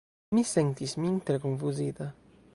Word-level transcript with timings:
Mi 0.37 0.43
sentis 0.51 0.95
min 1.03 1.21
tre 1.29 1.39
konfuzita. 1.45 2.11